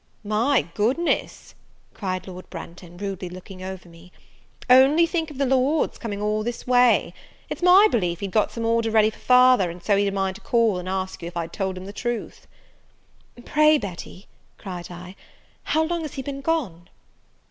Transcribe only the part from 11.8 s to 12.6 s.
the truth."